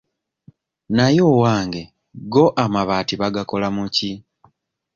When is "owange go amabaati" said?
1.31-3.15